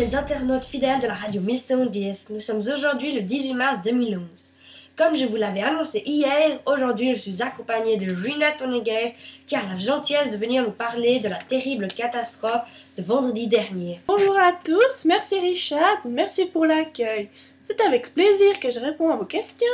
[0.00, 2.28] les internautes fidèles de la radio Mission 10.
[2.30, 4.22] Nous sommes aujourd'hui le 18 mars 2011.
[4.96, 9.14] Comme je vous l'avais annoncé hier, aujourd'hui je suis accompagné de Ginette Onegger
[9.46, 12.62] qui a la gentillesse de venir nous parler de la terrible catastrophe
[12.96, 14.00] de vendredi dernier.
[14.08, 17.28] Bonjour à tous, merci Richard, merci pour l'accueil.
[17.60, 19.66] C'est avec plaisir que je réponds à vos questions.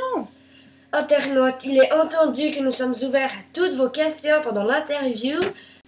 [0.92, 5.38] Internautes, il est entendu que nous sommes ouverts à toutes vos questions pendant l'interview.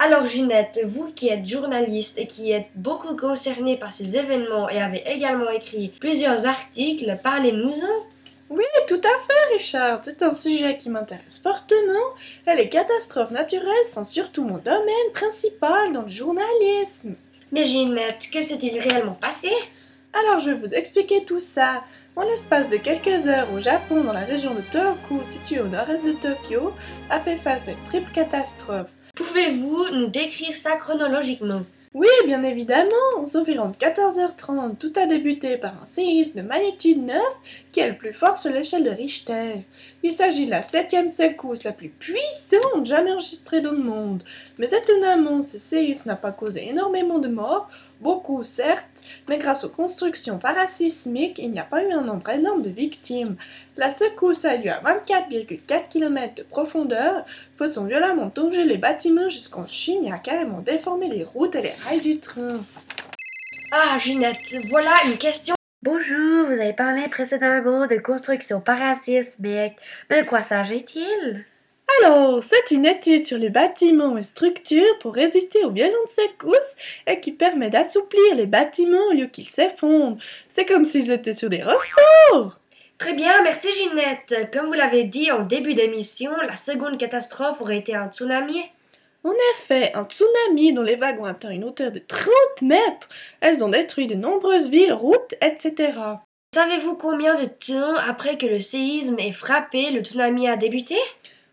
[0.00, 4.80] Alors Ginette, vous qui êtes journaliste et qui êtes beaucoup concernée par ces événements et
[4.80, 8.06] avez également écrit plusieurs articles, parlez-nous-en.
[8.48, 9.98] Oui, tout à fait, Richard.
[10.02, 12.14] C'est un sujet qui m'intéresse fortement.
[12.46, 17.16] Et les catastrophes naturelles sont surtout mon domaine principal dans le journalisme.
[17.50, 19.50] Mais Ginette, que s'est-il réellement passé?
[20.14, 21.82] Alors, je vais vous expliquer tout ça.
[22.14, 26.06] En l'espace de quelques heures au Japon, dans la région de Tohoku, située au nord-est
[26.06, 26.72] de Tokyo,
[27.10, 28.90] a fait face à une triple catastrophe.
[29.18, 31.62] Pouvez-vous nous décrire ça chronologiquement?
[31.92, 33.20] Oui, bien évidemment.
[33.20, 37.18] Aux environs de 14h30, tout a débuté par un séisme de magnitude 9
[37.72, 39.64] qui est le plus fort sur l'échelle de Richter.
[40.04, 44.22] Il s'agit de la septième secousse la plus puissante jamais enregistrée dans le monde.
[44.56, 47.68] Mais étonnamment, ce séisme n'a pas causé énormément de morts,
[48.00, 48.86] beaucoup certes,
[49.28, 53.36] mais grâce aux constructions parasismiques, il n'y a pas eu un nombre énorme de victimes.
[53.76, 57.24] La secousse a lieu à 24,4 km de profondeur,
[57.56, 61.74] faisant violemment tomber les bâtiments jusqu'en Chine et a carrément déformé les routes et les
[61.84, 62.60] rails du train.
[63.72, 65.54] Ah Ginette, voilà une question.
[65.82, 69.76] Bonjour, vous avez parlé précédemment de construction parasismique.
[70.10, 71.44] Mais de quoi s'agit-il?
[71.96, 77.18] Alors, c'est une étude sur les bâtiments et structures pour résister aux violentes secousses et
[77.20, 80.18] qui permet d'assouplir les bâtiments au lieu qu'ils s'effondrent.
[80.48, 82.60] C'est comme s'ils étaient sur des ressorts.
[82.98, 84.50] Très bien, merci Ginette.
[84.52, 88.60] Comme vous l'avez dit en début d'émission, la seconde catastrophe aurait été un tsunami.
[89.24, 92.30] En effet, un tsunami dont les vagues ont atteint une hauteur de 30
[92.62, 93.08] mètres.
[93.40, 95.92] Elles ont détruit de nombreuses villes, routes, etc.
[96.54, 100.96] Savez-vous combien de temps après que le séisme ait frappé, le tsunami a débuté?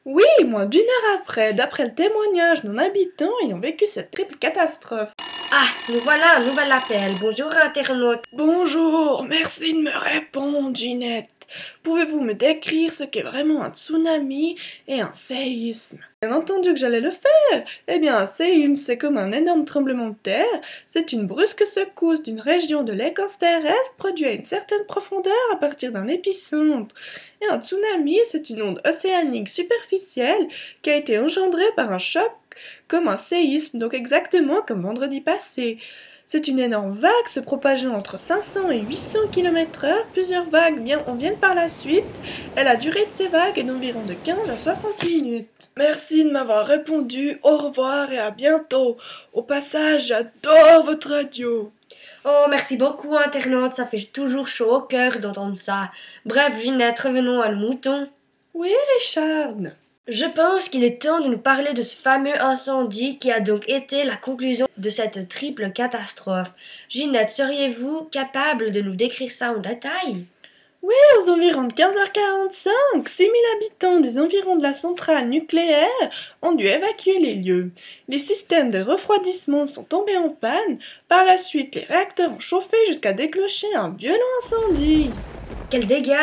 [0.06, 5.10] Oui, moins d'une heure après, d'après le témoignage d'un habitant ayant vécu cette triple catastrophe.
[5.52, 7.12] Ah, nous voilà un nouvel appel.
[7.20, 8.22] Bonjour internaute.
[8.32, 11.35] Bonjour, merci de me répondre, Ginette.
[11.84, 14.58] Pouvez-vous me décrire ce qu'est vraiment un tsunami
[14.88, 16.00] et un séisme?
[16.22, 17.64] Bien entendu que j'allais le faire.
[17.88, 20.62] Eh bien, un séisme, c'est comme un énorme tremblement de terre.
[20.86, 25.58] C'est une brusque secousse d'une région de l'écorce terrestre produite à une certaine profondeur à
[25.58, 26.96] partir d'un épicentre.
[27.42, 30.48] Et un tsunami, c'est une onde océanique superficielle
[30.82, 32.32] qui a été engendrée par un choc
[32.88, 35.78] comme un séisme, donc exactement comme vendredi passé.
[36.28, 39.94] C'est une énorme vague se propageant entre 500 et 800 km/h.
[40.12, 42.04] Plusieurs vagues bien, en viennent par la suite.
[42.58, 45.70] Et la durée de ces vagues est d'environ de 15 à 60 minutes.
[45.78, 47.40] Merci de m'avoir répondu.
[47.44, 48.98] Au revoir et à bientôt.
[49.34, 51.72] Au passage, j'adore votre radio.
[52.26, 53.76] Oh, merci beaucoup, internaute.
[53.76, 55.92] Ça fait toujours chaud au cœur d'entendre ça.
[56.26, 58.10] Bref, Ginette, revenons à le mouton.
[58.56, 59.54] Oui, Richard.
[60.08, 63.68] Je pense qu'il est temps de nous parler de ce fameux incendie qui a donc
[63.68, 66.52] été la conclusion de cette triple catastrophe.
[66.90, 70.26] Ginette, seriez-vous capable de nous décrire ça en détail?
[70.84, 72.70] Oui, aux environs de 15h45,
[73.08, 75.88] 6000 habitants des environs de la centrale nucléaire
[76.44, 77.72] ont dû évacuer les lieux.
[78.08, 80.78] Les systèmes de refroidissement sont tombés en panne.
[81.08, 85.10] Par la suite, les réacteurs ont chauffé jusqu'à déclencher un violent incendie.
[85.72, 86.14] Quels dégâts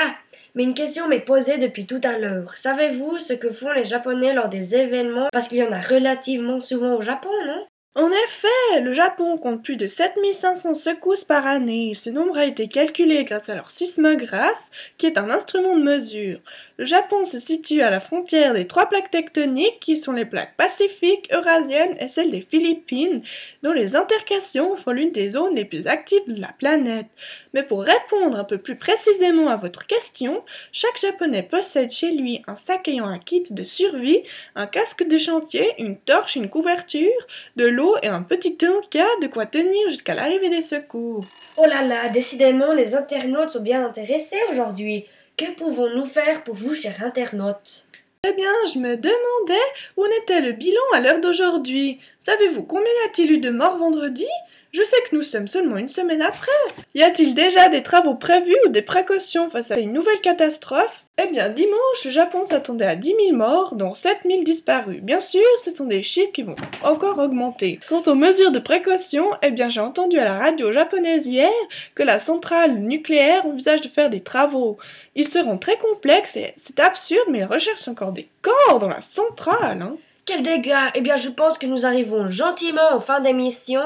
[0.54, 2.56] mais une question m'est posée depuis tout à l'heure.
[2.56, 5.28] Savez-vous ce que font les Japonais lors des événements?
[5.32, 7.66] Parce qu'il y en a relativement souvent au Japon, non?
[7.94, 11.92] En effet, le Japon compte plus de 7500 secousses par année.
[11.94, 14.62] Ce nombre a été calculé grâce à leur sismographe,
[14.96, 16.40] qui est un instrument de mesure.
[16.82, 20.56] Le Japon se situe à la frontière des trois plaques tectoniques qui sont les plaques
[20.56, 23.22] pacifiques, eurasiennes et celles des Philippines,
[23.62, 27.06] dont les intercations font l'une des zones les plus actives de la planète.
[27.54, 30.42] Mais pour répondre un peu plus précisément à votre question,
[30.72, 34.24] chaque Japonais possède chez lui un sac ayant un kit de survie,
[34.56, 37.12] un casque de chantier, une torche, une couverture,
[37.54, 41.24] de l'eau et un petit tanka de quoi tenir jusqu'à l'arrivée des secours.
[41.58, 45.06] Oh là là, décidément les internautes sont bien intéressés aujourd'hui.
[45.36, 47.86] Que pouvons-nous faire pour vous, chers internautes?
[48.24, 51.98] Eh bien, je me demandais où en était le bilan à l'heure d'aujourd'hui?
[52.24, 54.28] Savez-vous combien y a-t-il eu de morts vendredi?
[54.70, 56.52] Je sais que nous sommes seulement une semaine après.
[56.94, 61.04] Y a-t-il déjà des travaux prévus ou des précautions face à une nouvelle catastrophe?
[61.18, 65.00] Eh bien, dimanche, le Japon s'attendait à 10 000 morts, dont 7 000 disparus.
[65.02, 66.54] Bien sûr, ce sont des chiffres qui vont
[66.84, 67.80] encore augmenter.
[67.88, 71.50] Quant aux mesures de précaution, eh bien, j'ai entendu à la radio japonaise hier
[71.96, 74.78] que la centrale nucléaire envisage de faire des travaux.
[75.16, 79.00] Ils seront très complexes et c'est absurde, mais ils recherchent encore des corps dans la
[79.00, 79.82] centrale.
[79.82, 79.96] Hein.
[80.24, 83.82] Quel dégât Eh bien, je pense que nous arrivons gentiment en fin d'émission.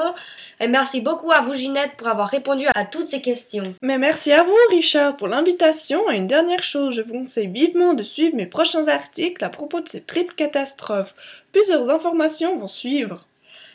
[0.59, 3.73] Et merci beaucoup à vous, Ginette, pour avoir répondu à toutes ces questions.
[3.81, 6.09] Mais merci à vous, Richard, pour l'invitation.
[6.11, 9.81] Et une dernière chose, je vous conseille vivement de suivre mes prochains articles à propos
[9.81, 11.15] de ces triples catastrophes.
[11.51, 13.25] Plusieurs informations vont suivre.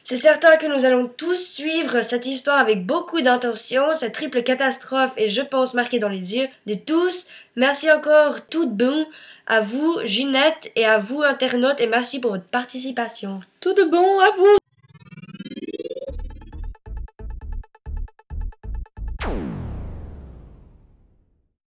[0.05, 5.13] C'est certain que nous allons tous suivre cette histoire avec beaucoup d'intention, cette triple catastrophe
[5.17, 7.27] est, je pense, marquée dans les yeux de tous.
[7.55, 9.07] Merci encore tout bon
[9.47, 13.41] à vous, Ginette, et à vous, internautes, et merci pour votre participation.
[13.61, 14.62] Tout de bon à vous